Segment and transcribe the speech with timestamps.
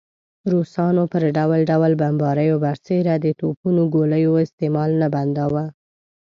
[0.53, 5.65] روسانو پر ډول ډول بمباریو برسېره د توپونو ګولیو استعمال نه بنداوه.